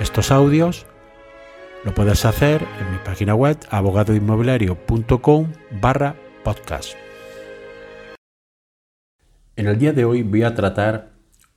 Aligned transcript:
estos 0.00 0.30
audios, 0.30 0.86
lo 1.84 1.92
puedes 1.92 2.24
hacer 2.24 2.62
en 2.80 2.92
mi 2.92 2.98
página 3.04 3.34
web 3.34 3.58
abogadoinmobiliario.com 3.70 5.52
barra 5.80 6.14
podcast. 6.44 6.94
En 9.56 9.66
el 9.66 9.78
día 9.78 9.92
de 9.92 10.04
hoy 10.04 10.22
voy 10.22 10.44
a 10.44 10.54
tratar 10.54 11.10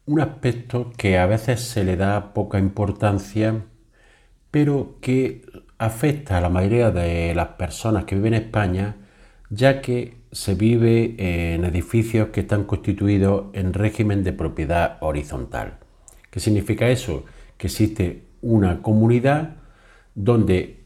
un 0.05 0.22
aspecto 0.22 0.91
que 0.98 1.20
a 1.20 1.27
veces 1.27 1.62
se 1.62 1.84
le 1.84 1.98
da 1.98 2.34
poca 2.34 2.58
importancia, 2.58 3.63
pero 4.49 4.98
que 5.02 5.44
afecta 5.77 6.38
a 6.38 6.41
la 6.41 6.49
mayoría 6.49 6.90
de 6.90 7.35
las 7.35 7.49
personas 7.49 8.05
que 8.05 8.16
viven 8.16 8.34
en 8.34 8.44
España, 8.44 8.98
ya 9.52 9.82
que 9.82 10.18
se 10.32 10.55
vive 10.55 11.16
en 11.54 11.63
edificios 11.63 12.30
que 12.30 12.41
están 12.41 12.63
constituidos 12.63 13.46
en 13.54 13.73
régimen 13.73 14.23
de 14.23 14.34
propiedad 14.34 14.98
horizontal. 15.02 15.77
¿Qué 16.32 16.40
significa 16.40 16.90
eso? 16.90 17.26
Que 17.58 17.68
existe 17.68 18.30
una 18.41 18.81
comunidad 18.81 19.55
donde 20.16 20.82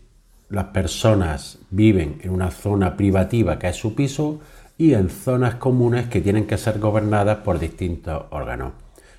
las 0.50 0.66
personas 0.66 1.60
viven 1.72 2.20
en 2.22 2.32
una 2.32 2.52
zona 2.52 2.96
privativa 2.96 3.58
que 3.58 3.70
es 3.70 3.76
su 3.76 3.96
piso 3.96 4.40
y 4.78 4.94
en 4.94 5.10
zonas 5.10 5.56
comunes 5.56 6.08
que 6.08 6.22
tienen 6.22 6.46
que 6.46 6.58
ser 6.58 6.80
gobernadas 6.80 7.38
por 7.38 7.60
distintos 7.60 8.26
órganos. 8.30 8.74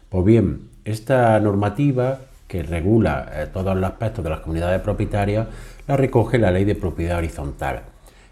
Pues 0.08 0.25
bien, 0.25 0.70
esta 0.84 1.38
normativa 1.41 2.20
que 2.47 2.62
regula 2.62 3.28
eh, 3.33 3.47
todos 3.52 3.75
los 3.75 3.91
aspectos 3.91 4.22
de 4.22 4.30
las 4.30 4.41
comunidades 4.41 4.80
propietarias 4.80 5.48
la 5.86 5.97
recoge 5.97 6.38
la 6.38 6.50
ley 6.50 6.64
de 6.64 6.75
propiedad 6.75 7.19
horizontal. 7.19 7.82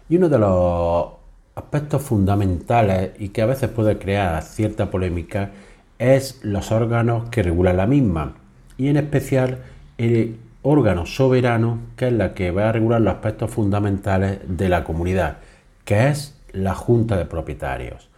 Y 0.07 0.17
uno 0.17 0.29
de 0.29 0.39
los 0.39 1.07
aspectos 1.55 2.01
fundamentales 2.01 3.11
y 3.19 3.29
que 3.29 3.41
a 3.41 3.45
veces 3.45 3.69
puede 3.69 3.97
crear 3.97 4.41
cierta 4.43 4.89
polémica 4.91 5.51
es 5.97 6.39
los 6.43 6.71
órganos 6.71 7.29
que 7.29 7.43
regulan 7.43 7.77
la 7.77 7.87
misma 7.87 8.35
y 8.77 8.89
en 8.89 8.97
especial 8.97 9.59
el 9.97 10.37
órgano 10.61 11.05
soberano 11.05 11.79
que 11.95 12.07
es 12.07 12.13
la 12.13 12.33
que 12.33 12.51
va 12.51 12.69
a 12.69 12.71
regular 12.71 13.01
los 13.01 13.13
aspectos 13.13 13.51
fundamentales 13.51 14.39
de 14.47 14.69
la 14.69 14.83
comunidad, 14.83 15.37
que 15.83 16.07
es 16.09 16.35
la 16.51 16.73
Junta 16.73 17.17
de 17.17 17.25
Propietarios. 17.25 18.09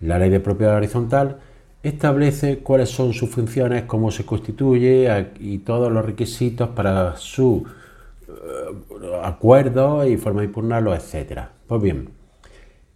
La 0.00 0.18
ley 0.18 0.30
de 0.30 0.40
propiedad 0.40 0.76
horizontal 0.76 1.38
establece 1.82 2.58
cuáles 2.58 2.90
son 2.90 3.12
sus 3.12 3.30
funciones, 3.30 3.84
cómo 3.84 4.10
se 4.10 4.24
constituye 4.24 5.28
y 5.38 5.58
todos 5.58 5.92
los 5.92 6.04
requisitos 6.04 6.70
para 6.70 7.16
su 7.16 7.66
eh, 8.28 9.20
acuerdo 9.22 10.06
y 10.06 10.16
forma 10.16 10.40
de 10.40 10.46
impugnarlo, 10.46 10.94
etc. 10.94 11.42
Pues 11.66 11.82
bien, 11.82 12.08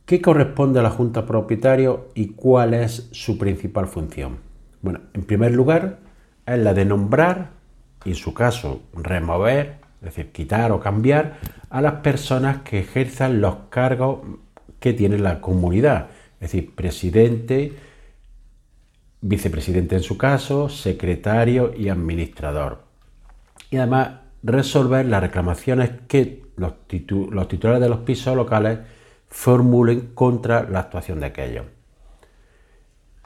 ¿qué 0.05 0.23
corresponde 0.23 0.81
a 0.81 0.83
la 0.83 0.91
Junta 0.91 1.23
de 1.23 1.27
Propietarios 1.27 1.99
y 2.15 2.29
cuál 2.29 2.75
es 2.75 3.09
su 3.13 3.39
principal 3.39 3.87
función? 3.87 4.39
Bueno, 4.83 5.01
en 5.15 5.25
primer 5.25 5.53
lugar, 5.53 5.99
es 6.47 6.59
la 6.59 6.75
de 6.75 6.85
nombrar 6.85 7.56
y 8.05 8.11
en 8.11 8.15
su 8.15 8.35
caso 8.35 8.83
remover, 8.95 9.79
es 10.01 10.15
decir, 10.15 10.33
quitar 10.33 10.73
o 10.73 10.81
cambiar 10.81 11.39
a 11.71 11.81
las 11.81 11.95
personas 11.95 12.59
que 12.63 12.81
ejerzan 12.81 13.41
los 13.41 13.57
cargos 13.71 14.21
que 14.79 14.93
tiene 14.93 15.19
la 15.19 15.41
comunidad, 15.41 16.09
es 16.41 16.53
decir, 16.53 16.75
presidente, 16.75 17.73
vicepresidente 19.21 19.97
en 19.97 20.03
su 20.03 20.17
caso, 20.17 20.69
secretario 20.69 21.73
y 21.77 21.89
administrador. 21.89 22.85
Y 23.71 23.79
además 23.79 24.11
resolver 24.43 25.07
las 25.07 25.23
reclamaciones 25.23 25.91
que 26.07 26.45
los, 26.57 26.75
los 27.31 27.49
titulares 27.49 27.83
de 27.83 27.89
los 27.89 28.01
pisos 28.01 28.37
locales 28.37 28.79
formulen 29.29 30.13
contra 30.15 30.63
la 30.69 30.81
actuación 30.81 31.21
de 31.21 31.27
aquellos. 31.27 31.67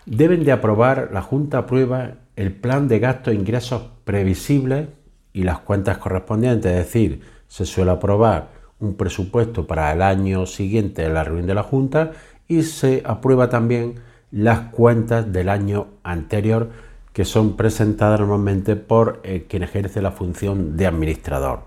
Deben 0.06 0.44
de 0.44 0.52
aprobar, 0.52 1.10
la 1.12 1.22
Junta 1.22 1.58
aprueba 1.58 2.14
el 2.36 2.52
plan 2.52 2.88
de 2.88 2.98
gastos 2.98 3.34
e 3.34 3.36
ingresos 3.36 3.82
previsibles 4.10 4.88
y 5.32 5.44
las 5.44 5.60
cuentas 5.60 5.98
correspondientes, 5.98 6.72
es 6.72 6.78
decir, 6.78 7.20
se 7.46 7.64
suele 7.64 7.92
aprobar 7.92 8.48
un 8.80 8.96
presupuesto 8.96 9.68
para 9.68 9.92
el 9.92 10.02
año 10.02 10.46
siguiente 10.46 11.02
de 11.02 11.10
la 11.10 11.22
reunión 11.22 11.46
de 11.46 11.54
la 11.54 11.62
Junta 11.62 12.10
y 12.48 12.64
se 12.64 13.04
aprueba 13.06 13.48
también 13.48 14.00
las 14.32 14.72
cuentas 14.72 15.32
del 15.32 15.48
año 15.48 15.86
anterior 16.02 16.70
que 17.12 17.24
son 17.24 17.56
presentadas 17.56 18.18
normalmente 18.18 18.74
por 18.74 19.20
eh, 19.22 19.46
quien 19.48 19.62
ejerce 19.62 20.02
la 20.02 20.10
función 20.10 20.76
de 20.76 20.88
administrador. 20.88 21.60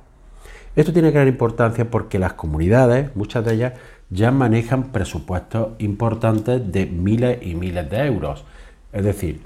Esto 0.75 0.91
tiene 0.91 1.11
gran 1.11 1.29
importancia 1.29 1.89
porque 1.89 2.19
las 2.19 2.33
comunidades, 2.33 3.15
muchas 3.15 3.45
de 3.45 3.53
ellas, 3.53 3.73
ya 4.09 4.31
manejan 4.31 4.91
presupuestos 4.91 5.69
importantes 5.77 6.69
de 6.73 6.87
miles 6.87 7.37
y 7.41 7.55
miles 7.55 7.89
de 7.89 8.05
euros. 8.05 8.43
Es 8.91 9.05
decir, 9.05 9.39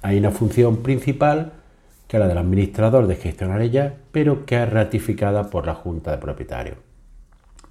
hay 0.00 0.16
una 0.16 0.30
función 0.30 0.78
principal, 0.78 1.52
que 2.12 2.18
la 2.18 2.28
del 2.28 2.36
administrador 2.36 3.06
de 3.06 3.16
gestionar 3.16 3.62
ella, 3.62 3.94
pero 4.12 4.44
que 4.44 4.62
es 4.62 4.68
ratificada 4.68 5.48
por 5.48 5.64
la 5.64 5.74
Junta 5.74 6.10
de 6.10 6.18
Propietarios. 6.18 6.76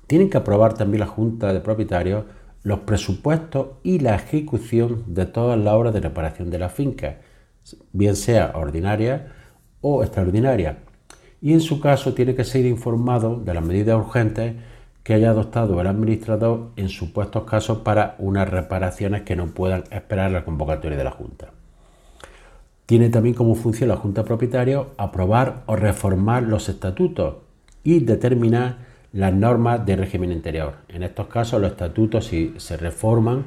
Tienen 0.08 0.32
que 0.32 0.38
aprobar 0.38 0.74
también 0.74 1.02
la 1.02 1.06
Junta 1.06 1.54
de 1.54 1.60
Propietarios 1.60 2.26
los 2.64 2.80
presupuestos 2.80 3.68
y 3.84 4.00
la 4.00 4.16
ejecución 4.16 5.04
de 5.06 5.28
todas 5.28 5.60
las 5.60 5.72
obras 5.76 5.94
de 5.94 6.00
reparación 6.00 6.50
de 6.50 6.58
la 6.58 6.70
finca, 6.70 7.18
bien 7.94 8.16
sea 8.16 8.54
ordinaria 8.56 9.28
o 9.80 10.02
extraordinaria. 10.02 10.80
Y 11.40 11.54
en 11.54 11.62
su 11.62 11.80
caso 11.80 12.16
tiene 12.16 12.34
que 12.34 12.44
ser 12.44 12.66
informado 12.66 13.36
de 13.36 13.54
las 13.54 13.64
medidas 13.64 13.96
urgentes 13.96 14.56
que 15.04 15.14
haya 15.14 15.30
adoptado 15.30 15.80
el 15.80 15.86
administrador 15.86 16.72
en 16.78 16.90
supuestos 16.90 17.44
casos 17.44 17.82
para 17.82 18.16
unas 18.18 18.50
reparaciones 18.50 19.22
que 19.22 19.36
no 19.36 19.54
puedan 19.54 19.84
esperar 19.92 20.32
la 20.32 20.44
convocatoria 20.44 20.98
de 20.98 21.04
la 21.04 21.12
Junta. 21.12 21.61
Tiene 22.92 23.08
también 23.08 23.36
como 23.36 23.56
función 23.56 23.88
la 23.88 23.96
Junta 23.96 24.26
Propietaria 24.26 24.84
aprobar 24.98 25.64
o 25.66 25.78
reformar 25.78 26.44
los 26.44 26.68
estatutos 26.68 27.36
y 27.86 28.02
determinar 28.02 28.80
las 29.14 29.34
normas 29.34 29.86
de 29.86 29.96
régimen 29.96 30.34
interior. 30.34 30.74
En 30.90 31.02
estos 31.04 31.28
casos, 31.28 31.62
los 31.62 31.72
estatutos, 31.72 32.26
si 32.26 32.54
se 32.58 32.76
reforman, 32.76 33.46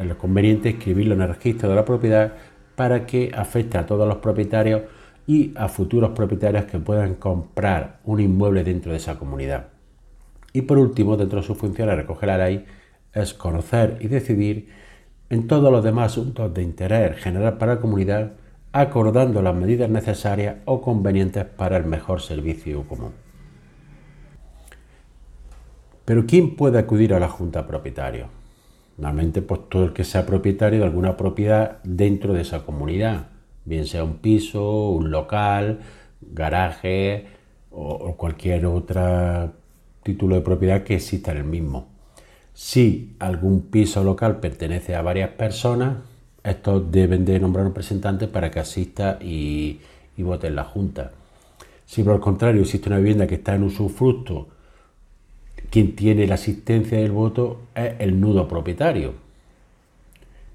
es 0.00 0.14
conveniente 0.14 0.70
escribirlo 0.70 1.12
en 1.12 1.20
el 1.20 1.28
registro 1.28 1.68
de 1.68 1.74
la 1.74 1.84
propiedad 1.84 2.32
para 2.76 3.04
que 3.04 3.30
afecte 3.36 3.76
a 3.76 3.84
todos 3.84 4.08
los 4.08 4.16
propietarios 4.16 4.80
y 5.26 5.52
a 5.54 5.68
futuros 5.68 6.12
propietarios 6.12 6.64
que 6.64 6.78
puedan 6.78 7.16
comprar 7.16 7.98
un 8.04 8.20
inmueble 8.20 8.64
dentro 8.64 8.92
de 8.92 8.96
esa 8.96 9.18
comunidad. 9.18 9.66
Y 10.54 10.62
por 10.62 10.78
último, 10.78 11.18
dentro 11.18 11.40
de 11.42 11.46
sus 11.46 11.58
funciones, 11.58 11.94
recoge 11.94 12.24
la 12.24 12.38
ley, 12.38 12.64
es 13.12 13.34
conocer 13.34 13.98
y 14.00 14.08
decidir 14.08 14.70
en 15.28 15.46
todos 15.46 15.70
los 15.70 15.84
demás 15.84 16.12
asuntos 16.12 16.54
de 16.54 16.62
interés 16.62 17.18
general 17.18 17.58
para 17.58 17.74
la 17.74 17.80
comunidad 17.82 18.32
acordando 18.80 19.42
las 19.42 19.54
medidas 19.54 19.90
necesarias 19.90 20.56
o 20.64 20.80
convenientes 20.80 21.44
para 21.44 21.76
el 21.76 21.84
mejor 21.84 22.20
servicio 22.20 22.82
común. 22.86 23.12
Pero 26.04 26.24
¿quién 26.26 26.56
puede 26.56 26.78
acudir 26.78 27.12
a 27.12 27.20
la 27.20 27.28
junta 27.28 27.66
propietaria? 27.66 28.28
Normalmente 28.96 29.42
pues 29.42 29.68
todo 29.68 29.84
el 29.84 29.92
que 29.92 30.04
sea 30.04 30.24
propietario 30.26 30.80
de 30.80 30.86
alguna 30.86 31.16
propiedad 31.16 31.78
dentro 31.84 32.32
de 32.32 32.42
esa 32.42 32.64
comunidad, 32.64 33.28
bien 33.64 33.86
sea 33.86 34.04
un 34.04 34.16
piso, 34.16 34.90
un 34.90 35.10
local, 35.10 35.80
garaje 36.20 37.26
o, 37.70 38.16
cualquier 38.16 38.66
otro 38.66 39.52
título 40.02 40.36
de 40.36 40.40
propiedad 40.40 40.82
que 40.82 40.96
exista 40.96 41.32
en 41.32 41.38
el 41.38 41.44
mismo. 41.44 41.88
Si 42.54 43.14
algún 43.20 43.70
piso 43.70 44.02
local 44.02 44.40
pertenece 44.40 44.96
a 44.96 45.02
varias 45.02 45.30
personas, 45.30 45.98
estos 46.50 46.90
deben 46.90 47.24
de 47.24 47.38
nombrar 47.40 47.66
un 47.66 47.72
representante 47.72 48.28
para 48.28 48.50
que 48.50 48.60
asista 48.60 49.18
y, 49.20 49.80
vote 50.16 50.48
en 50.48 50.56
la 50.56 50.64
Junta. 50.64 51.12
Si 51.86 52.02
por 52.02 52.14
el 52.14 52.20
contrario 52.20 52.62
existe 52.62 52.88
una 52.88 52.98
vivienda 52.98 53.26
que 53.26 53.36
está 53.36 53.54
en 53.54 53.62
usufructo, 53.62 54.48
quien 55.70 55.94
tiene 55.94 56.26
la 56.26 56.34
asistencia 56.34 56.98
del 56.98 57.12
voto 57.12 57.62
es 57.74 57.94
el 57.98 58.20
nudo 58.20 58.48
propietario. 58.48 59.14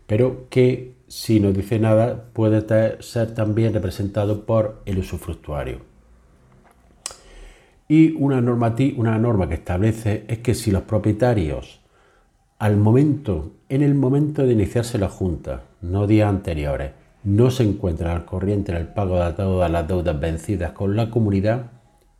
Pero 0.05 0.47
que 0.49 0.93
si 1.07 1.39
no 1.39 1.51
dice 1.51 1.79
nada 1.79 2.25
puede 2.33 3.01
ser 3.01 3.33
también 3.33 3.73
representado 3.73 4.45
por 4.45 4.81
el 4.85 4.99
usufructuario. 4.99 5.79
Y 7.87 8.11
una, 8.13 8.39
una 8.39 9.17
norma 9.17 9.47
que 9.47 9.55
establece 9.55 10.25
es 10.27 10.39
que 10.39 10.55
si 10.55 10.71
los 10.71 10.83
propietarios 10.83 11.79
al 12.63 12.77
momento, 12.77 13.51
en 13.67 13.81
el 13.81 13.93
momento 13.93 14.45
de 14.45 14.53
iniciarse 14.53 14.97
la 14.97 15.09
junta, 15.09 15.63
no 15.83 16.07
días 16.07 16.29
anteriores, 16.29 16.91
no 17.23 17.51
se 17.51 17.63
encuentra 17.63 18.13
al 18.13 18.25
corriente 18.25 18.71
en 18.71 18.77
el 18.77 18.87
pago 18.87 19.19
de 19.19 19.33
todas 19.33 19.69
las 19.69 19.87
deudas 19.87 20.19
vencidas 20.19 20.71
con 20.71 20.95
la 20.95 21.09
comunidad 21.09 21.71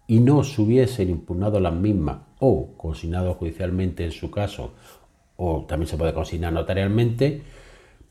y 0.05 0.19
no 0.19 0.43
se 0.43 0.61
hubiesen 0.61 1.09
impugnado 1.09 1.59
las 1.59 1.73
mismas 1.73 2.17
o 2.39 2.73
consignado 2.77 3.33
judicialmente 3.33 4.03
en 4.03 4.11
su 4.11 4.29
caso, 4.29 4.73
o 5.37 5.65
también 5.67 5.87
se 5.87 5.97
puede 5.97 6.13
consignar 6.13 6.51
notarialmente, 6.51 7.41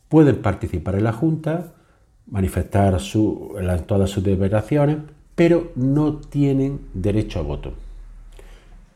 pueden 0.09 0.41
participar 0.41 0.97
en 0.97 1.05
la 1.05 1.13
Junta, 1.13 1.75
manifestar 2.27 2.99
su, 2.99 3.55
todas 3.87 4.11
sus 4.11 4.25
deliberaciones, 4.25 4.99
pero 5.35 5.71
no 5.77 6.17
tienen 6.17 6.81
derecho 6.95 7.41
a 7.41 7.43
voto. 7.43 7.75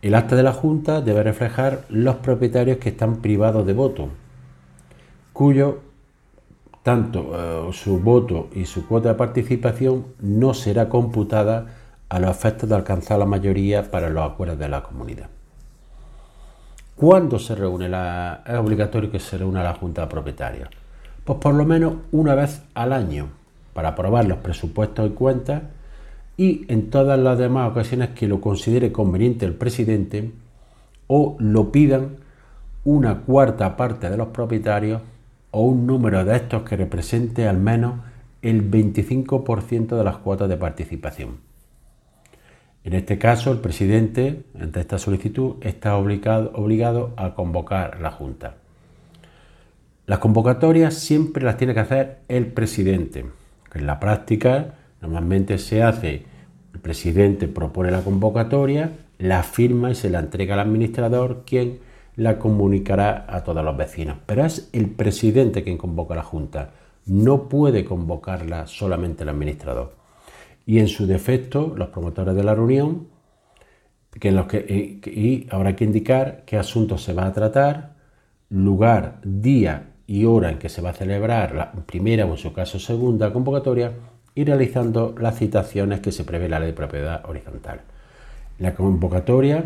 El 0.00 0.14
acta 0.14 0.36
de 0.36 0.42
la 0.42 0.52
Junta 0.52 1.00
debe 1.02 1.22
reflejar 1.22 1.84
los 1.88 2.16
propietarios 2.16 2.78
que 2.78 2.90
están 2.90 3.16
privados 3.16 3.66
de 3.66 3.72
voto, 3.74 4.08
cuyo 5.32 5.80
tanto 6.86 7.32
eh, 7.34 7.72
su 7.72 7.98
voto 7.98 8.48
y 8.54 8.64
su 8.64 8.86
cuota 8.86 9.08
de 9.08 9.14
participación 9.16 10.04
no 10.20 10.54
será 10.54 10.88
computada 10.88 11.66
a 12.08 12.20
los 12.20 12.30
efectos 12.30 12.68
de 12.68 12.76
alcanzar 12.76 13.18
la 13.18 13.26
mayoría 13.26 13.90
para 13.90 14.08
los 14.08 14.22
acuerdos 14.22 14.56
de 14.60 14.68
la 14.68 14.84
comunidad. 14.84 15.28
¿Cuándo 16.94 17.40
se 17.40 17.56
reúne 17.56 17.88
la, 17.88 18.44
es 18.46 18.54
obligatorio 18.54 19.10
que 19.10 19.18
se 19.18 19.36
reúna 19.36 19.64
la 19.64 19.74
Junta 19.74 20.02
de 20.02 20.06
Propietarios? 20.06 20.68
Pues 21.24 21.40
por 21.40 21.54
lo 21.54 21.64
menos 21.64 21.94
una 22.12 22.36
vez 22.36 22.62
al 22.74 22.92
año 22.92 23.30
para 23.74 23.88
aprobar 23.88 24.26
los 24.26 24.38
presupuestos 24.38 25.08
y 25.08 25.14
cuentas 25.14 25.62
y 26.36 26.72
en 26.72 26.88
todas 26.88 27.18
las 27.18 27.36
demás 27.36 27.68
ocasiones 27.68 28.10
que 28.10 28.28
lo 28.28 28.40
considere 28.40 28.92
conveniente 28.92 29.44
el 29.44 29.54
presidente 29.54 30.30
o 31.08 31.34
lo 31.40 31.72
pidan 31.72 32.18
una 32.84 33.22
cuarta 33.22 33.76
parte 33.76 34.08
de 34.08 34.16
los 34.16 34.28
propietarios 34.28 35.02
o 35.56 35.62
un 35.62 35.86
número 35.86 36.22
de 36.22 36.36
estos 36.36 36.64
que 36.64 36.76
represente 36.76 37.48
al 37.48 37.56
menos 37.56 37.94
el 38.42 38.70
25% 38.70 39.96
de 39.96 40.04
las 40.04 40.18
cuotas 40.18 40.50
de 40.50 40.58
participación. 40.58 41.38
En 42.84 42.92
este 42.92 43.16
caso, 43.16 43.52
el 43.52 43.58
presidente, 43.58 44.42
ante 44.60 44.80
esta 44.80 44.98
solicitud, 44.98 45.54
está 45.62 45.96
obligado, 45.96 46.52
obligado 46.54 47.14
a 47.16 47.34
convocar 47.34 48.00
la 48.02 48.10
Junta. 48.10 48.56
Las 50.04 50.18
convocatorias 50.18 50.92
siempre 50.92 51.42
las 51.42 51.56
tiene 51.56 51.72
que 51.72 51.80
hacer 51.80 52.18
el 52.28 52.48
presidente, 52.48 53.24
en 53.76 53.86
la 53.86 54.00
práctica 54.00 54.74
normalmente 55.02 55.58
se 55.58 55.82
hace, 55.82 56.24
el 56.72 56.80
presidente 56.80 57.46
propone 57.48 57.90
la 57.90 58.02
convocatoria, 58.02 58.92
la 59.18 59.42
firma 59.42 59.90
y 59.90 59.94
se 59.94 60.10
la 60.10 60.20
entrega 60.20 60.54
al 60.54 60.60
administrador, 60.60 61.44
quien 61.46 61.78
la 62.16 62.38
comunicará 62.38 63.26
a 63.28 63.44
todos 63.44 63.64
los 63.64 63.76
vecinos. 63.76 64.18
Pero 64.26 64.44
es 64.44 64.68
el 64.72 64.90
presidente 64.90 65.62
quien 65.62 65.78
convoca 65.78 66.14
la 66.14 66.22
Junta, 66.22 66.70
no 67.06 67.48
puede 67.48 67.84
convocarla 67.84 68.66
solamente 68.66 69.22
el 69.22 69.28
administrador 69.28 69.94
y 70.66 70.80
en 70.80 70.88
su 70.88 71.06
defecto 71.06 71.72
los 71.76 71.88
promotores 71.88 72.34
de 72.34 72.42
la 72.42 72.54
reunión, 72.54 73.06
que 74.18 74.32
los 74.32 74.46
que, 74.46 74.66
eh, 74.68 75.10
y 75.10 75.46
habrá 75.50 75.76
que 75.76 75.84
indicar 75.84 76.42
qué 76.44 76.56
asunto 76.56 76.98
se 76.98 77.12
va 77.12 77.26
a 77.26 77.32
tratar, 77.32 77.94
lugar, 78.50 79.20
día 79.22 79.92
y 80.06 80.24
hora 80.24 80.50
en 80.50 80.58
que 80.58 80.68
se 80.68 80.82
va 80.82 80.90
a 80.90 80.94
celebrar 80.94 81.54
la 81.54 81.72
primera 81.72 82.26
o 82.26 82.32
en 82.32 82.36
su 82.36 82.52
caso 82.52 82.78
segunda 82.78 83.32
convocatoria 83.32 83.92
y 84.34 84.44
realizando 84.44 85.14
las 85.18 85.38
citaciones 85.38 86.00
que 86.00 86.12
se 86.12 86.24
prevé 86.24 86.48
la 86.48 86.58
ley 86.58 86.68
de 86.68 86.74
propiedad 86.74 87.24
horizontal. 87.28 87.82
La 88.58 88.74
convocatoria 88.74 89.64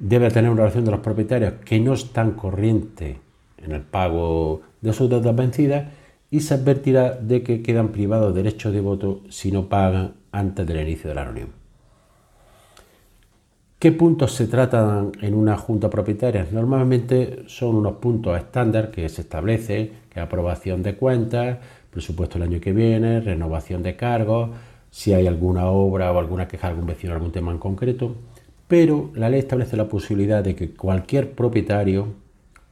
debe 0.00 0.30
tener 0.30 0.50
una 0.50 0.62
relación 0.62 0.84
de 0.86 0.90
los 0.90 1.00
propietarios 1.00 1.54
que 1.64 1.78
no 1.78 1.92
están 1.92 2.32
corriente 2.32 3.20
en 3.58 3.72
el 3.72 3.82
pago 3.82 4.62
de 4.80 4.92
sus 4.92 5.08
deudas 5.08 5.36
vencidas 5.36 5.92
y 6.30 6.40
se 6.40 6.54
advertirá 6.54 7.12
de 7.14 7.42
que 7.42 7.62
quedan 7.62 7.88
privados 7.88 8.34
de 8.34 8.42
derechos 8.42 8.72
de 8.72 8.80
voto 8.80 9.20
si 9.28 9.52
no 9.52 9.68
pagan 9.68 10.14
antes 10.32 10.66
del 10.66 10.80
inicio 10.80 11.10
de 11.10 11.14
la 11.14 11.24
reunión. 11.24 11.48
¿Qué 13.78 13.92
puntos 13.92 14.32
se 14.32 14.46
tratan 14.46 15.12
en 15.20 15.34
una 15.34 15.56
junta 15.56 15.88
propietaria? 15.88 16.46
Normalmente 16.50 17.44
son 17.46 17.76
unos 17.76 17.94
puntos 17.94 18.36
estándar 18.36 18.90
que 18.90 19.08
se 19.08 19.22
establece, 19.22 19.92
que 20.10 20.20
aprobación 20.20 20.82
de 20.82 20.96
cuentas, 20.96 21.58
presupuesto 21.90 22.38
el 22.38 22.44
año 22.44 22.60
que 22.60 22.72
viene, 22.72 23.20
renovación 23.20 23.82
de 23.82 23.96
cargos, 23.96 24.50
si 24.90 25.14
hay 25.14 25.26
alguna 25.26 25.66
obra 25.66 26.12
o 26.12 26.18
alguna 26.18 26.46
queja 26.46 26.68
de 26.68 26.72
algún 26.72 26.86
vecino, 26.86 27.14
algún 27.14 27.32
tema 27.32 27.52
en 27.52 27.58
concreto, 27.58 28.16
pero 28.70 29.10
la 29.14 29.28
ley 29.28 29.40
establece 29.40 29.76
la 29.76 29.88
posibilidad 29.88 30.42
de 30.42 30.54
que 30.54 30.70
cualquier 30.70 31.32
propietario 31.32 32.06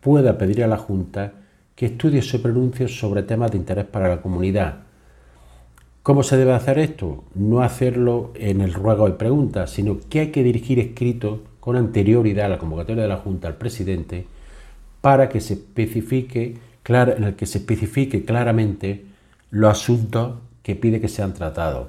pueda 0.01 0.39
pedir 0.39 0.65
a 0.65 0.69
la 0.69 0.79
Junta 0.79 1.33
que 1.75 1.87
estudie 1.87 2.23
se 2.23 2.39
pronuncie 2.39 2.89
sobre 2.89 3.25
temas 3.25 3.51
de 3.51 3.59
interés 3.59 3.85
para 3.85 4.09
la 4.09 4.23
comunidad, 4.23 4.87
¿Cómo 6.09 6.23
se 6.23 6.39
debe 6.39 6.55
hacer 6.55 6.79
esto? 6.79 7.25
No 7.35 7.61
hacerlo 7.61 8.33
en 8.35 8.63
el 8.63 8.73
ruego 8.73 9.09
y 9.09 9.13
pregunta, 9.13 9.67
sino 9.67 9.99
que 10.09 10.21
hay 10.21 10.29
que 10.29 10.43
dirigir 10.43 10.79
escrito 10.79 11.43
con 11.61 11.77
anterioridad 11.77 12.47
a 12.47 12.49
la 12.49 12.59
convocatoria 12.59 13.03
de 13.03 13.11
la 13.11 13.19
Junta 13.19 13.47
al 13.47 13.57
presidente 13.57 14.25
para 15.03 15.29
que 15.29 15.43
se 15.43 15.53
especifique, 15.53 16.57
en 16.87 17.25
el 17.25 17.35
que 17.35 17.45
se 17.45 17.59
especifique 17.59 18.25
claramente 18.25 19.05
los 19.51 19.71
asuntos 19.71 20.39
que 20.63 20.77
pide 20.77 20.99
que 20.99 21.09
sean 21.09 21.35
tratados, 21.35 21.89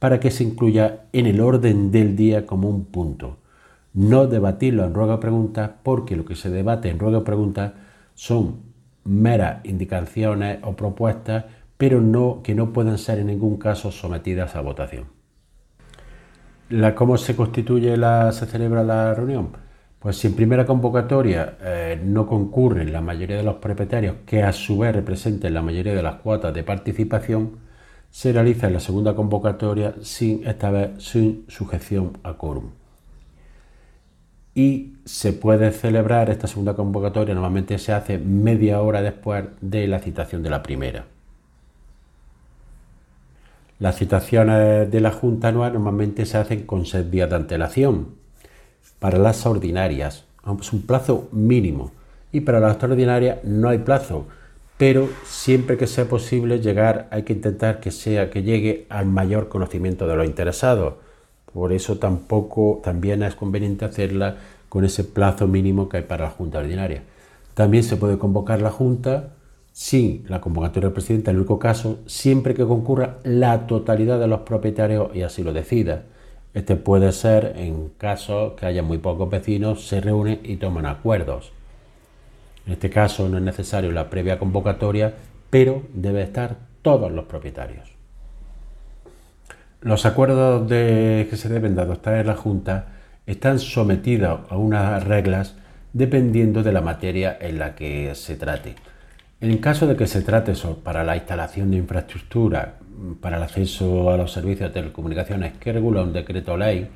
para 0.00 0.18
que 0.18 0.32
se 0.32 0.42
incluya 0.42 1.04
en 1.12 1.26
el 1.26 1.40
orden 1.40 1.92
del 1.92 2.16
día 2.16 2.46
como 2.46 2.68
un 2.68 2.86
punto. 2.86 3.36
No 3.94 4.26
debatirlo 4.26 4.84
en 4.84 4.94
ruego 4.94 5.14
y 5.14 5.18
pregunta, 5.18 5.76
porque 5.82 6.16
lo 6.16 6.24
que 6.24 6.36
se 6.36 6.50
debate 6.50 6.88
en 6.88 6.98
ruego 6.98 7.20
y 7.20 7.24
pregunta 7.24 7.74
son 8.14 8.72
meras 9.04 9.64
indicaciones 9.64 10.60
o 10.62 10.74
propuestas 10.74 11.44
pero 11.82 12.00
no, 12.00 12.42
que 12.44 12.54
no 12.54 12.72
puedan 12.72 12.96
ser 12.96 13.18
en 13.18 13.26
ningún 13.26 13.56
caso 13.56 13.90
sometidas 13.90 14.54
a 14.54 14.60
votación. 14.60 15.06
¿Cómo 16.94 17.18
se 17.18 17.34
constituye 17.34 17.96
la, 17.96 18.30
se 18.30 18.46
celebra 18.46 18.84
la 18.84 19.12
reunión? 19.14 19.48
Pues 19.98 20.16
si 20.16 20.28
en 20.28 20.36
primera 20.36 20.64
convocatoria 20.64 21.56
eh, 21.60 22.00
no 22.00 22.28
concurren 22.28 22.92
la 22.92 23.00
mayoría 23.00 23.36
de 23.36 23.42
los 23.42 23.56
propietarios 23.56 24.14
que 24.24 24.44
a 24.44 24.52
su 24.52 24.78
vez 24.78 24.94
representen 24.94 25.54
la 25.54 25.62
mayoría 25.62 25.92
de 25.92 26.04
las 26.04 26.20
cuotas 26.20 26.54
de 26.54 26.62
participación, 26.62 27.58
se 28.10 28.32
realiza 28.32 28.68
en 28.68 28.74
la 28.74 28.80
segunda 28.80 29.16
convocatoria 29.16 29.94
sin 30.02 30.46
esta 30.46 30.70
vez 30.70 30.90
sin 31.02 31.46
sujeción 31.48 32.16
a 32.22 32.34
quórum. 32.34 32.81
Y 34.54 34.92
se 35.04 35.32
puede 35.32 35.72
celebrar 35.72 36.28
esta 36.28 36.46
segunda 36.46 36.74
convocatoria, 36.74 37.34
normalmente 37.34 37.78
se 37.78 37.92
hace 37.92 38.18
media 38.18 38.80
hora 38.82 39.00
después 39.00 39.44
de 39.60 39.86
la 39.88 39.98
citación 39.98 40.42
de 40.42 40.50
la 40.50 40.62
primera. 40.62 41.06
Las 43.78 43.96
citaciones 43.96 44.90
de 44.90 45.00
la 45.00 45.10
Junta 45.10 45.48
Anual 45.48 45.72
normalmente 45.72 46.24
se 46.24 46.38
hacen 46.38 46.66
con 46.66 46.86
seis 46.86 47.10
días 47.10 47.28
de 47.28 47.36
antelación. 47.36 48.08
Para 49.00 49.18
las 49.18 49.44
ordinarias 49.44 50.24
es 50.60 50.72
un 50.72 50.82
plazo 50.82 51.28
mínimo 51.32 51.90
y 52.30 52.42
para 52.42 52.60
las 52.60 52.72
extraordinarias 52.72 53.38
no 53.42 53.68
hay 53.68 53.78
plazo, 53.78 54.26
pero 54.76 55.08
siempre 55.24 55.76
que 55.76 55.86
sea 55.86 56.04
posible 56.04 56.60
llegar 56.60 57.08
hay 57.10 57.24
que 57.24 57.32
intentar 57.32 57.80
que 57.80 57.90
sea 57.90 58.30
que 58.30 58.42
llegue 58.42 58.86
al 58.88 59.06
mayor 59.06 59.48
conocimiento 59.48 60.06
de 60.06 60.14
los 60.14 60.26
interesados. 60.26 60.94
Por 61.52 61.72
eso 61.72 61.98
tampoco 61.98 62.80
también 62.82 63.22
es 63.22 63.34
conveniente 63.34 63.84
hacerla 63.84 64.36
con 64.68 64.84
ese 64.84 65.04
plazo 65.04 65.46
mínimo 65.46 65.88
que 65.88 65.98
hay 65.98 66.02
para 66.04 66.24
la 66.24 66.30
Junta 66.30 66.58
Ordinaria. 66.58 67.02
También 67.54 67.84
se 67.84 67.96
puede 67.96 68.18
convocar 68.18 68.62
la 68.62 68.70
Junta 68.70 69.34
sin 69.72 70.24
la 70.28 70.40
convocatoria 70.40 70.88
del 70.88 70.94
presidente, 70.94 71.30
en 71.30 71.36
el 71.36 71.40
único 71.40 71.58
caso, 71.58 71.98
siempre 72.06 72.54
que 72.54 72.66
concurra 72.66 73.18
la 73.24 73.66
totalidad 73.66 74.18
de 74.18 74.28
los 74.28 74.40
propietarios 74.40 75.14
y 75.14 75.22
así 75.22 75.42
lo 75.42 75.52
decida. 75.52 76.04
Este 76.54 76.76
puede 76.76 77.12
ser 77.12 77.54
en 77.56 77.88
caso 77.96 78.54
que 78.56 78.66
haya 78.66 78.82
muy 78.82 78.98
pocos 78.98 79.30
vecinos, 79.30 79.86
se 79.86 80.00
reúnen 80.00 80.40
y 80.44 80.56
toman 80.56 80.86
acuerdos. 80.86 81.52
En 82.66 82.74
este 82.74 82.90
caso 82.90 83.28
no 83.28 83.38
es 83.38 83.42
necesario 83.42 83.90
la 83.90 84.10
previa 84.10 84.38
convocatoria, 84.38 85.14
pero 85.48 85.82
debe 85.94 86.22
estar 86.22 86.56
todos 86.82 87.10
los 87.10 87.24
propietarios. 87.24 87.91
Los 89.82 90.06
acuerdos 90.06 90.68
que 90.68 91.28
se 91.32 91.48
deben 91.48 91.74
de 91.74 91.82
adoptar 91.82 92.14
en 92.14 92.28
la 92.28 92.36
Junta 92.36 92.86
están 93.26 93.58
sometidos 93.58 94.42
a 94.48 94.56
unas 94.56 95.02
reglas 95.02 95.56
dependiendo 95.92 96.62
de 96.62 96.72
la 96.72 96.80
materia 96.80 97.36
en 97.40 97.58
la 97.58 97.74
que 97.74 98.14
se 98.14 98.36
trate. 98.36 98.76
En 99.40 99.58
caso 99.58 99.88
de 99.88 99.96
que 99.96 100.06
se 100.06 100.22
trate 100.22 100.52
para 100.84 101.02
la 101.02 101.16
instalación 101.16 101.72
de 101.72 101.78
infraestructura 101.78 102.76
para 103.20 103.38
el 103.38 103.42
acceso 103.42 104.08
a 104.10 104.16
los 104.16 104.30
servicios 104.30 104.70
de 104.70 104.80
telecomunicaciones 104.80 105.54
que 105.54 105.72
regula 105.72 106.02
un 106.02 106.12
decreto 106.12 106.56
ley 106.56 106.88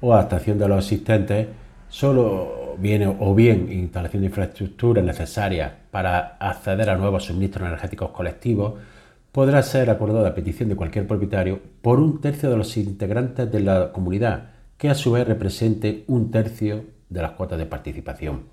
o 0.00 0.14
adaptación 0.14 0.58
de 0.58 0.68
los 0.68 0.78
existentes, 0.86 1.48
solo 1.90 2.76
viene 2.78 3.14
o 3.20 3.34
bien 3.34 3.70
instalación 3.70 4.22
de 4.22 4.28
infraestructura 4.28 5.02
necesaria 5.02 5.70
para 5.90 6.38
acceder 6.40 6.88
a 6.88 6.96
nuevos 6.96 7.26
suministros 7.26 7.68
energéticos 7.68 8.10
colectivos, 8.10 8.72
podrá 9.32 9.62
ser 9.62 9.88
acordada 9.88 10.28
a 10.28 10.34
petición 10.34 10.68
de 10.68 10.76
cualquier 10.76 11.06
propietario 11.06 11.60
por 11.80 11.98
un 11.98 12.20
tercio 12.20 12.50
de 12.50 12.56
los 12.58 12.76
integrantes 12.76 13.50
de 13.50 13.60
la 13.60 13.90
comunidad, 13.92 14.50
que 14.76 14.90
a 14.90 14.94
su 14.94 15.12
vez 15.12 15.26
represente 15.26 16.04
un 16.06 16.30
tercio 16.30 16.84
de 17.08 17.22
las 17.22 17.32
cuotas 17.32 17.58
de 17.58 17.66
participación. 17.66 18.44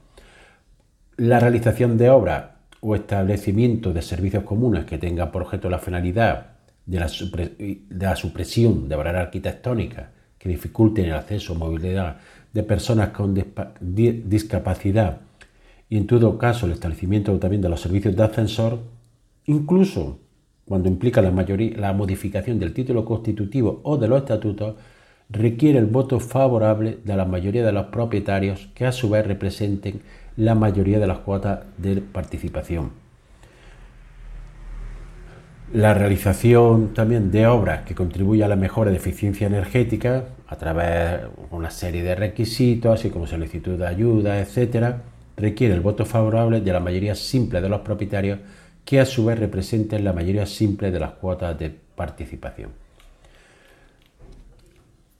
La 1.18 1.40
realización 1.40 1.98
de 1.98 2.10
obras 2.10 2.46
o 2.80 2.96
establecimiento 2.96 3.92
de 3.92 4.02
servicios 4.02 4.44
comunes 4.44 4.86
que 4.86 4.98
tenga 4.98 5.32
por 5.32 5.42
objeto 5.42 5.70
la 5.70 5.80
finalidad 5.80 6.52
de 6.86 7.00
la, 7.00 8.16
supresión 8.16 8.88
de 8.88 8.96
barreras 8.96 9.26
arquitectónicas 9.26 10.08
que 10.38 10.50
dificulten 10.50 11.06
el 11.06 11.14
acceso 11.14 11.54
o 11.54 11.56
movilidad 11.56 12.18
de 12.54 12.64
personas 12.64 13.10
con 13.10 13.36
discapacidad 13.82 15.20
y 15.90 15.98
en 15.98 16.08
todo 16.08 16.38
caso 16.38 16.66
el 16.66 16.72
establecimiento 16.72 17.38
también 17.38 17.62
de 17.62 17.70
los 17.70 17.82
servicios 17.82 18.16
de 18.16 18.24
ascensor, 18.24 18.80
incluso 19.46 20.20
cuando 20.70 20.88
implica 20.88 21.20
la, 21.24 21.32
mayoría, 21.32 21.76
la 21.78 21.94
modificación 21.94 22.60
del 22.60 22.74
título 22.74 23.04
constitutivo 23.04 23.82
o 23.84 23.98
de 23.98 24.08
los 24.08 24.20
estatutos, 24.20 24.76
requiere 25.28 25.80
el 25.80 25.88
voto 25.88 26.20
favorable 26.20 27.00
de 27.04 27.16
la 27.16 27.26
mayoría 27.26 27.66
de 27.66 27.72
los 27.72 27.88
propietarios 27.88 28.70
que 28.76 28.86
a 28.86 28.92
su 28.92 29.10
vez 29.10 29.26
representen 29.26 30.02
la 30.38 30.54
mayoría 30.54 31.00
de 31.00 31.08
las 31.08 31.20
cuotas 31.20 31.62
de 31.78 32.02
participación. 32.02 32.92
La 35.74 35.96
realización 35.96 36.94
también 36.94 37.32
de 37.32 37.48
obras 37.48 37.82
que 37.82 37.96
contribuyan 37.96 38.46
a 38.46 38.50
la 38.50 38.56
mejora 38.56 38.92
de 38.92 38.98
eficiencia 38.98 39.48
energética 39.48 40.26
a 40.48 40.56
través 40.56 41.22
de 41.22 41.28
una 41.50 41.72
serie 41.72 42.04
de 42.04 42.14
requisitos, 42.14 43.00
así 43.00 43.10
como 43.10 43.26
solicitud 43.26 43.78
de 43.78 43.88
ayuda, 43.88 44.40
etcétera, 44.40 45.02
requiere 45.36 45.74
el 45.74 45.82
voto 45.82 46.06
favorable 46.06 46.62
de 46.62 46.74
la 46.74 46.80
mayoría 46.80 47.16
simple 47.16 47.60
de 47.60 47.70
los 47.70 47.82
propietarios 47.82 48.40
que 48.90 49.00
a 49.00 49.06
su 49.06 49.24
vez 49.24 49.38
representen 49.38 50.04
la 50.04 50.14
mayoría 50.14 50.48
simple 50.48 50.90
de 50.90 51.00
las 51.00 51.12
cuotas 51.12 51.60
de 51.60 51.70
participación. 51.70 52.72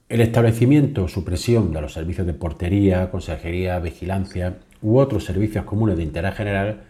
El 0.08 0.20
establecimiento 0.22 1.04
o 1.04 1.08
supresión 1.08 1.72
de 1.72 1.80
los 1.80 1.92
servicios 1.92 2.26
de 2.26 2.34
portería, 2.34 3.12
consejería, 3.12 3.78
vigilancia 3.78 4.56
u 4.82 4.98
otros 4.98 5.24
servicios 5.24 5.66
comunes 5.66 5.96
de 5.96 6.02
interés 6.02 6.34
general, 6.34 6.80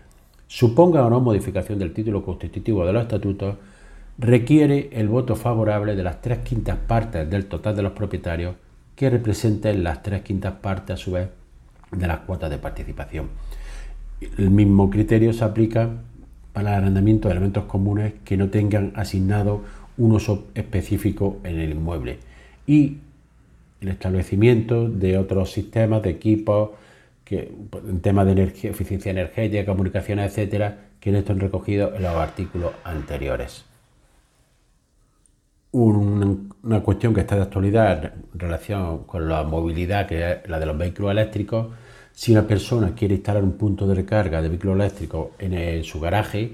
suponga 0.46 1.04
o 1.04 1.10
no 1.10 1.20
modificación 1.20 1.78
del 1.78 1.92
título 1.92 2.24
constitutivo 2.24 2.86
de 2.86 2.94
los 2.94 3.02
estatutos, 3.02 3.56
requiere 4.16 4.88
el 4.92 5.08
voto 5.08 5.36
favorable 5.36 5.94
de 5.96 6.02
las 6.02 6.22
tres 6.22 6.38
quintas 6.38 6.78
partes 6.78 7.28
del 7.28 7.44
total 7.44 7.76
de 7.76 7.82
los 7.82 7.92
propietarios 7.92 8.54
que 8.96 9.10
representen 9.10 9.84
las 9.84 10.02
tres 10.02 10.22
quintas 10.22 10.54
partes 10.54 10.94
a 10.94 10.96
su 10.96 11.10
vez 11.10 11.28
de 11.92 12.06
las 12.06 12.20
cuotas 12.20 12.48
de 12.48 12.56
participación. 12.56 13.28
El 14.38 14.50
mismo 14.50 14.88
criterio 14.88 15.34
se 15.34 15.44
aplica 15.44 15.90
para 16.52 16.70
el 16.70 16.82
arrendamiento 16.82 17.28
de 17.28 17.32
elementos 17.32 17.64
comunes 17.64 18.14
que 18.24 18.36
no 18.36 18.48
tengan 18.48 18.92
asignado 18.96 19.62
un 19.96 20.12
uso 20.12 20.48
específico 20.54 21.38
en 21.44 21.58
el 21.58 21.70
inmueble 21.70 22.18
y 22.66 22.98
el 23.80 23.88
establecimiento 23.88 24.88
de 24.88 25.18
otros 25.18 25.52
sistemas 25.52 26.02
de 26.02 26.10
equipos 26.10 26.70
que 27.24 27.52
en 27.86 28.00
temas 28.00 28.26
de 28.26 28.42
eficiencia 28.42 29.10
energética, 29.10 29.64
comunicaciones, 29.64 30.30
etcétera, 30.30 30.78
que 30.98 31.12
no 31.12 31.18
están 31.18 31.38
recogidos 31.38 31.94
en 31.94 32.02
los 32.02 32.14
artículos 32.16 32.72
anteriores. 32.84 33.64
una 35.72 36.80
cuestión 36.82 37.14
que 37.14 37.20
está 37.20 37.36
de 37.36 37.42
actualidad 37.42 38.12
en 38.32 38.40
relación 38.40 39.04
con 39.04 39.28
la 39.28 39.44
movilidad, 39.44 40.08
que 40.08 40.32
es 40.32 40.48
la 40.48 40.58
de 40.58 40.66
los 40.66 40.76
vehículos 40.76 41.12
eléctricos, 41.12 41.68
si 42.12 42.32
una 42.32 42.46
persona 42.46 42.94
quiere 42.94 43.14
instalar 43.14 43.42
un 43.42 43.52
punto 43.52 43.86
de 43.86 43.94
recarga 43.94 44.42
de 44.42 44.48
vehículo 44.48 44.74
eléctrico 44.74 45.32
en, 45.38 45.84
su 45.84 46.00
garaje, 46.00 46.52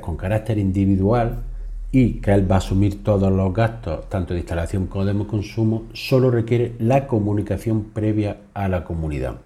con 0.00 0.16
carácter 0.16 0.58
individual 0.58 1.42
y 1.90 2.14
que 2.14 2.32
él 2.32 2.50
va 2.50 2.56
a 2.56 2.58
asumir 2.58 3.02
todos 3.02 3.32
los 3.32 3.54
gastos, 3.54 4.08
tanto 4.08 4.34
de 4.34 4.40
instalación 4.40 4.86
como 4.86 5.04
de 5.04 5.26
consumo, 5.26 5.84
solo 5.92 6.30
requiere 6.30 6.74
la 6.78 7.06
comunicación 7.06 7.84
previa 7.84 8.38
a 8.54 8.68
la 8.68 8.84
comunidad. 8.84 9.36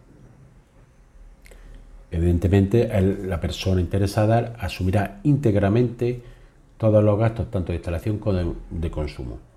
Evidentemente, 2.10 2.88
la 3.26 3.40
persona 3.40 3.80
interesada 3.80 4.54
asumirá 4.58 5.20
íntegramente 5.22 6.20
todos 6.76 7.02
los 7.02 7.18
gastos, 7.18 7.50
tanto 7.50 7.72
de 7.72 7.76
instalación 7.76 8.18
como 8.18 8.54
de 8.70 8.90
consumo. 8.90 9.51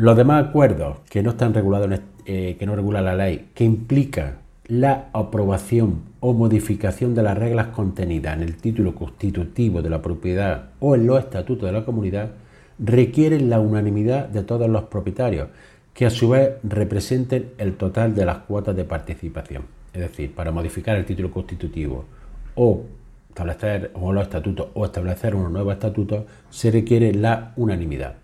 Los 0.00 0.16
demás 0.16 0.46
acuerdos 0.46 0.96
que 1.10 1.22
no 1.22 1.28
están 1.28 1.52
regulados, 1.52 2.00
eh, 2.24 2.56
que 2.58 2.64
no 2.64 2.74
regula 2.74 3.02
la 3.02 3.14
ley, 3.14 3.50
que 3.52 3.64
implica 3.64 4.38
la 4.66 5.10
aprobación 5.12 6.04
o 6.20 6.32
modificación 6.32 7.14
de 7.14 7.22
las 7.22 7.36
reglas 7.36 7.66
contenidas 7.66 8.34
en 8.34 8.42
el 8.42 8.56
título 8.56 8.94
constitutivo 8.94 9.82
de 9.82 9.90
la 9.90 10.00
propiedad 10.00 10.70
o 10.80 10.94
en 10.94 11.06
los 11.06 11.18
estatutos 11.18 11.66
de 11.66 11.72
la 11.72 11.84
comunidad, 11.84 12.30
requieren 12.78 13.50
la 13.50 13.60
unanimidad 13.60 14.26
de 14.28 14.42
todos 14.42 14.70
los 14.70 14.84
propietarios, 14.84 15.48
que 15.92 16.06
a 16.06 16.10
su 16.10 16.30
vez 16.30 16.52
representen 16.62 17.50
el 17.58 17.76
total 17.76 18.14
de 18.14 18.24
las 18.24 18.38
cuotas 18.38 18.74
de 18.74 18.84
participación. 18.84 19.64
Es 19.92 20.00
decir, 20.00 20.34
para 20.34 20.50
modificar 20.50 20.96
el 20.96 21.04
título 21.04 21.30
constitutivo 21.30 22.06
o 22.54 22.84
establecer 23.28 23.92
los 23.94 24.22
estatutos 24.22 24.68
o 24.72 24.86
establecer 24.86 25.34
unos 25.34 25.52
nuevos 25.52 25.74
estatutos, 25.74 26.24
se 26.48 26.70
requiere 26.70 27.12
la 27.12 27.52
unanimidad. 27.56 28.14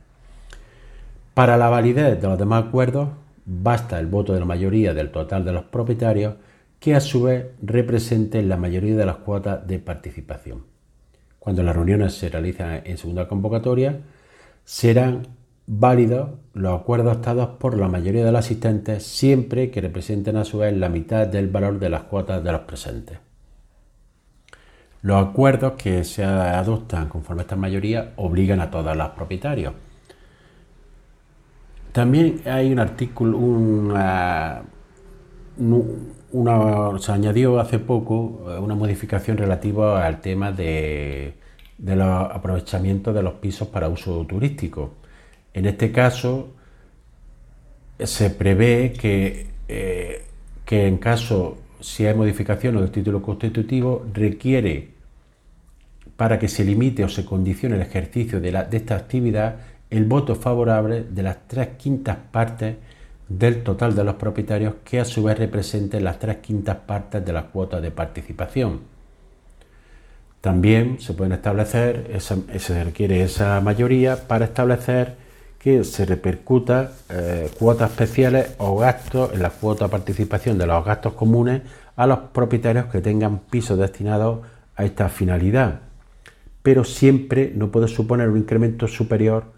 Para 1.37 1.59
la 1.59 1.69
validez 1.69 2.19
de 2.19 2.29
los 2.29 2.39
demás 2.39 2.65
acuerdos, 2.65 3.11
basta 3.45 4.01
el 4.01 4.07
voto 4.07 4.33
de 4.33 4.41
la 4.41 4.47
mayoría 4.47 4.95
del 4.95 5.11
total 5.11 5.45
de 5.45 5.53
los 5.53 5.65
propietarios 5.65 6.37
que 6.81 6.95
a 6.95 7.01
su 7.01 7.25
vez 7.25 7.49
representen 7.61 8.49
la 8.49 8.57
mayoría 8.57 8.97
de 8.97 9.05
las 9.05 9.17
cuotas 9.17 9.67
de 9.67 9.79
participación. 9.79 10.65
Cuando 11.39 11.63
las 11.63 11.77
reuniones 11.77 12.15
se 12.15 12.31
realizan 12.31 12.81
en 12.87 12.97
segunda 12.97 13.29
convocatoria, 13.29 14.01
serán 14.65 15.27
válidos 15.67 16.31
los 16.55 16.81
acuerdos 16.81 17.13
adoptados 17.13 17.49
por 17.59 17.77
la 17.77 17.89
mayoría 17.89 18.25
de 18.25 18.33
los 18.33 18.39
asistentes 18.39 19.03
siempre 19.03 19.71
que 19.71 19.83
representen 19.83 20.39
a 20.39 20.45
su 20.47 20.57
vez 20.57 20.75
la 20.75 20.89
mitad 20.89 21.27
del 21.27 21.49
valor 21.49 21.79
de 21.79 21.91
las 21.91 22.05
cuotas 22.05 22.43
de 22.43 22.51
los 22.51 22.63
presentes. 22.63 23.19
Los 25.03 25.27
acuerdos 25.27 25.75
que 25.75 26.03
se 26.03 26.25
adoptan 26.25 27.11
conforme 27.11 27.43
a 27.43 27.45
esta 27.45 27.57
mayoría 27.57 28.15
obligan 28.17 28.63
a 28.63 28.71
todos 28.71 28.97
los 28.97 29.11
propietarios 29.11 29.75
también 31.97 32.43
hay 32.45 32.71
un 32.71 32.79
artículo, 32.79 33.39
una, 33.39 34.63
se 36.99 37.11
añadió 37.11 37.59
hace 37.59 37.79
poco 37.79 38.45
eh, 38.51 38.59
una 38.59 38.75
modificación 38.75 39.39
relativa 39.39 40.05
al 40.05 40.21
tema 40.21 40.53
de, 40.53 41.33
los 41.79 42.31
aprovechamientos 42.31 43.15
de 43.15 43.23
los 43.23 43.33
pisos 43.37 43.69
para 43.69 43.89
uso 43.89 44.27
turístico. 44.27 44.97
En 45.55 45.65
este 45.65 45.91
caso, 45.91 46.51
se 47.99 48.29
prevé 48.29 48.93
que, 48.93 49.47
eh, 49.67 50.23
que 50.67 50.87
en 50.87 50.99
caso, 50.99 51.57
si 51.81 52.05
hay 52.05 52.15
modificación 52.15 52.77
del 52.77 52.91
título 52.91 53.23
constitutivo, 53.23 54.05
requiere 54.13 54.91
para 56.19 56.39
que 56.39 56.49
se 56.49 56.63
limite 56.63 57.05
o 57.05 57.09
se 57.09 57.25
condicione 57.25 57.77
el 57.77 57.81
ejercicio 57.81 58.39
de, 58.39 58.53
de 58.53 58.77
esta 58.77 58.97
actividad 58.97 59.57
el 59.91 60.05
voto 60.05 60.35
favorable 60.35 61.05
de 61.05 61.23
las 61.23 61.47
tres 61.47 61.69
quintas 61.79 62.17
partes 62.31 62.77
del 63.29 63.63
total 63.63 63.95
de 63.95 64.05
los 64.05 64.15
propietarios 64.15 64.75
que 64.85 65.01
a 65.01 65.05
su 65.05 65.25
vez 65.25 65.39
representen 65.39 66.05
las 66.05 66.19
tres 66.19 66.39
quintas 66.39 66.77
partes 66.77 67.25
de 67.25 67.33
las 67.33 67.45
cuotas 67.45 67.83
de 67.83 67.91
participación. 67.91 68.81
También 70.41 71.01
se 71.01 71.13
pueden 71.13 71.33
establecer, 71.33 72.21
se 72.21 72.85
requiere 72.85 73.23
esa 73.23 73.61
mayoría 73.61 74.29
para 74.29 74.45
establecer 74.45 75.17
que 75.59 75.83
se 75.83 76.05
repercuta 76.05 76.93
eh, 77.09 77.51
cuotas 77.59 77.91
especiales 77.91 78.55
o 78.59 78.77
gastos 78.77 79.33
en 79.33 79.43
la 79.43 79.51
cuota 79.51 79.87
de 79.87 79.91
participación 79.91 80.59
de 80.59 80.67
los 80.67 80.85
gastos 80.85 81.15
comunes 81.15 81.63
a 81.97 82.07
los 82.07 82.19
propietarios 82.33 82.87
que 82.87 83.01
tengan 83.01 83.41
pisos 83.41 83.77
destinados 83.77 84.47
a 84.77 84.85
esta 84.85 85.09
finalidad, 85.09 85.81
pero 86.63 86.85
siempre 86.85 87.53
no 87.57 87.73
puede 87.73 87.89
suponer 87.89 88.29
un 88.29 88.39
incremento 88.39 88.87
superior 88.87 89.56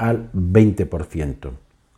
al 0.00 0.32
20%. 0.32 1.50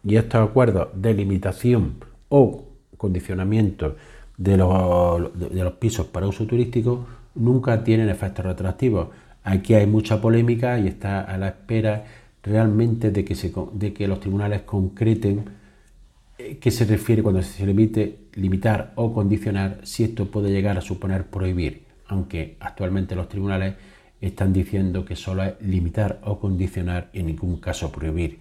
Y 0.04 0.16
estos 0.16 0.48
acuerdos 0.48 0.88
de 0.94 1.14
limitación 1.14 1.94
o 2.28 2.64
condicionamiento 2.96 3.94
de 4.36 4.56
los, 4.56 5.38
de 5.38 5.62
los 5.62 5.74
pisos 5.74 6.06
para 6.06 6.26
uso 6.26 6.44
turístico 6.44 7.06
nunca 7.36 7.84
tienen 7.84 8.08
efectos 8.08 8.44
retroactivos. 8.44 9.08
Aquí 9.44 9.74
hay 9.74 9.86
mucha 9.86 10.20
polémica 10.20 10.80
y 10.80 10.88
está 10.88 11.20
a 11.20 11.38
la 11.38 11.48
espera 11.48 12.04
realmente 12.42 13.12
de 13.12 13.24
que, 13.24 13.36
se, 13.36 13.52
de 13.72 13.92
que 13.92 14.08
los 14.08 14.18
tribunales 14.18 14.62
concreten 14.62 15.44
eh, 16.38 16.58
qué 16.60 16.72
se 16.72 16.84
refiere 16.84 17.22
cuando 17.22 17.40
se 17.40 17.64
limite 17.64 18.18
limitar 18.34 18.94
o 18.96 19.12
condicionar 19.12 19.78
si 19.84 20.02
esto 20.02 20.28
puede 20.28 20.50
llegar 20.50 20.76
a 20.76 20.80
suponer 20.80 21.26
prohibir, 21.26 21.84
aunque 22.08 22.56
actualmente 22.58 23.14
los 23.14 23.28
tribunales 23.28 23.74
están 24.26 24.52
diciendo 24.52 25.04
que 25.04 25.16
solo 25.16 25.44
es 25.44 25.54
limitar 25.60 26.20
o 26.24 26.38
condicionar 26.38 27.10
en 27.12 27.26
ningún 27.26 27.58
caso 27.58 27.92
prohibir. 27.92 28.40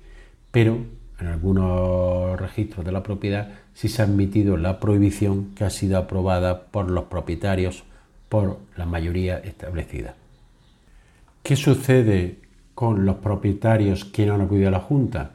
Pero 0.51 0.77
en 1.19 1.27
algunos 1.27 2.39
registros 2.39 2.85
de 2.85 2.91
la 2.91 3.03
propiedad 3.03 3.49
sí 3.73 3.89
se 3.89 4.01
ha 4.01 4.05
admitido 4.05 4.57
la 4.57 4.79
prohibición 4.79 5.53
que 5.55 5.63
ha 5.63 5.69
sido 5.69 5.97
aprobada 5.97 6.65
por 6.65 6.89
los 6.89 7.05
propietarios 7.05 7.83
por 8.29 8.59
la 8.77 8.85
mayoría 8.85 9.37
establecida. 9.39 10.15
¿Qué 11.43 11.55
sucede 11.55 12.39
con 12.75 13.05
los 13.05 13.17
propietarios 13.17 14.05
que 14.05 14.25
no 14.25 14.35
han 14.35 14.41
acudido 14.41 14.69
a 14.69 14.71
la 14.71 14.79
Junta? 14.79 15.31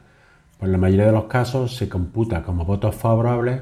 Pues 0.57 0.67
en 0.67 0.71
la 0.71 0.77
mayoría 0.77 1.05
de 1.05 1.11
los 1.11 1.25
casos 1.25 1.75
se 1.75 1.89
computa 1.89 2.43
como 2.43 2.65
votos 2.65 2.95
favorables 2.95 3.61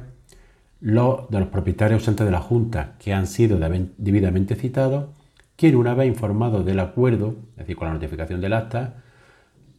los 0.82 1.30
de 1.30 1.40
los 1.40 1.50
propietarios 1.50 2.02
ausentes 2.02 2.26
de 2.26 2.32
la 2.32 2.42
Junta 2.42 2.94
que 3.00 3.14
han 3.14 3.28
sido 3.28 3.58
debidamente 3.58 4.56
citados, 4.56 5.10
quien 5.56 5.76
una 5.76 5.94
vez 5.94 6.08
informados 6.08 6.66
del 6.66 6.80
acuerdo, 6.80 7.36
es 7.52 7.58
decir, 7.58 7.76
con 7.76 7.88
la 7.88 7.94
notificación 7.94 8.42
del 8.42 8.54
acta, 8.54 8.96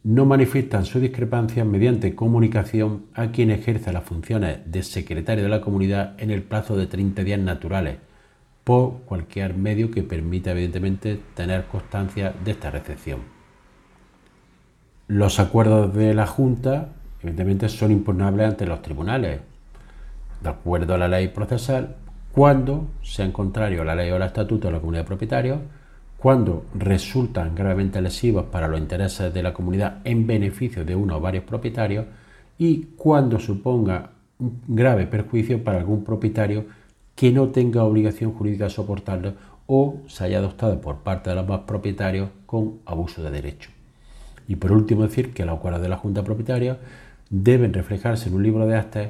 no 0.03 0.25
manifiestan 0.25 0.85
su 0.85 0.99
discrepancia 0.99 1.65
mediante 1.65 2.15
comunicación 2.15 3.07
a 3.13 3.31
quien 3.31 3.51
ejerce 3.51 3.91
las 3.91 4.03
funciones 4.03 4.59
de 4.65 4.81
secretario 4.83 5.43
de 5.43 5.49
la 5.49 5.61
comunidad 5.61 6.15
en 6.17 6.31
el 6.31 6.43
plazo 6.43 6.77
de 6.77 6.87
30 6.87 7.23
días 7.23 7.39
naturales, 7.39 7.97
por 8.63 9.01
cualquier 9.01 9.55
medio 9.55 9.91
que 9.91 10.03
permita 10.03 10.51
evidentemente 10.51 11.19
tener 11.35 11.65
constancia 11.65 12.33
de 12.43 12.51
esta 12.51 12.71
recepción. 12.71 13.19
Los 15.07 15.39
acuerdos 15.39 15.93
de 15.93 16.13
la 16.13 16.27
Junta 16.27 16.89
evidentemente 17.21 17.69
son 17.69 17.91
impugnables 17.91 18.47
ante 18.47 18.65
los 18.65 18.81
tribunales, 18.81 19.41
de 20.41 20.49
acuerdo 20.49 20.93
a 20.93 20.97
la 20.97 21.07
ley 21.07 21.29
procesal, 21.29 21.95
cuando 22.37 22.89
sean 23.01 23.31
contrarios 23.31 23.81
a 23.81 23.83
la 23.83 23.95
ley 23.95 24.11
o 24.11 24.15
al 24.15 24.21
estatuto 24.21 24.67
de 24.67 24.73
la 24.73 24.79
comunidad 24.79 25.05
de 25.05 25.07
propietarios, 25.07 25.59
cuando 26.19 26.65
resultan 26.75 27.55
gravemente 27.55 27.99
lesivos 27.99 28.45
para 28.45 28.67
los 28.67 28.79
intereses 28.79 29.33
de 29.33 29.41
la 29.41 29.55
comunidad 29.55 30.01
en 30.03 30.27
beneficio 30.27 30.85
de 30.85 30.95
uno 30.95 31.17
o 31.17 31.19
varios 31.19 31.45
propietarios 31.45 32.05
y 32.59 32.89
cuando 32.95 33.39
suponga 33.39 34.11
un 34.37 34.61
grave 34.67 35.07
perjuicio 35.07 35.63
para 35.63 35.79
algún 35.79 36.03
propietario 36.03 36.65
que 37.15 37.31
no 37.31 37.49
tenga 37.49 37.83
obligación 37.83 38.33
jurídica 38.33 38.65
de 38.65 38.69
soportarlo 38.69 39.33
o 39.65 40.01
se 40.05 40.25
haya 40.25 40.37
adoptado 40.37 40.79
por 40.79 40.97
parte 40.97 41.31
de 41.31 41.37
los 41.37 41.47
más 41.47 41.61
propietarios 41.61 42.29
con 42.45 42.81
abuso 42.85 43.23
de 43.23 43.31
derecho. 43.31 43.71
Y 44.47 44.57
por 44.57 44.71
último 44.73 45.01
decir 45.01 45.33
que 45.33 45.43
los 45.43 45.57
acuerdos 45.57 45.81
de 45.81 45.89
la 45.89 45.97
Junta 45.97 46.23
Propietaria 46.23 46.77
deben 47.31 47.73
reflejarse 47.73 48.29
en 48.29 48.35
un 48.35 48.43
libro 48.43 48.67
de 48.67 48.75
actas 48.75 49.09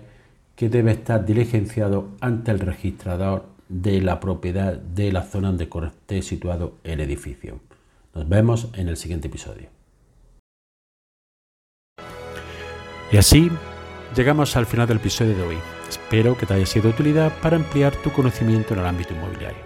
que 0.57 0.69
debe 0.69 0.91
estar 0.91 1.23
diligenciado 1.23 2.09
ante 2.19 2.49
el 2.49 2.59
registrador 2.59 3.45
de 3.69 4.01
la 4.01 4.19
propiedad 4.19 4.73
de 4.73 5.11
la 5.11 5.21
zona 5.21 5.49
donde 5.49 5.69
esté 5.85 6.23
situado 6.23 6.79
el 6.83 6.99
edificio. 6.99 7.59
Nos 8.15 8.27
vemos 8.27 8.69
en 8.73 8.89
el 8.89 8.97
siguiente 8.97 9.27
episodio. 9.27 9.69
Y 13.11 13.17
así 13.17 13.51
llegamos 14.15 14.57
al 14.57 14.65
final 14.65 14.87
del 14.87 14.97
episodio 14.97 15.37
de 15.37 15.43
hoy. 15.43 15.57
Espero 15.87 16.35
que 16.35 16.47
te 16.47 16.55
haya 16.55 16.65
sido 16.65 16.85
de 16.85 16.95
utilidad 16.95 17.31
para 17.39 17.55
ampliar 17.55 17.95
tu 17.97 18.11
conocimiento 18.11 18.73
en 18.73 18.79
el 18.79 18.87
ámbito 18.87 19.13
inmobiliario. 19.13 19.61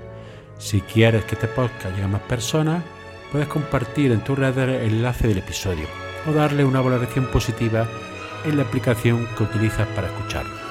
Si 0.59 0.81
quieres 0.81 1.23
que 1.23 1.35
este 1.35 1.47
podcast 1.47 1.95
llegue 1.95 2.03
a 2.03 2.09
más 2.09 2.21
personas, 2.23 2.83
puedes 3.31 3.47
compartir 3.47 4.11
en 4.11 4.25
tu 4.25 4.35
red 4.35 4.57
el 4.57 4.91
enlace 4.91 5.29
del 5.29 5.37
episodio 5.37 5.87
o 6.27 6.33
darle 6.33 6.65
una 6.65 6.81
valoración 6.81 7.27
positiva 7.27 7.87
en 8.43 8.57
la 8.57 8.63
aplicación 8.63 9.25
que 9.37 9.43
utilizas 9.43 9.87
para 9.95 10.07
escucharlo. 10.07 10.70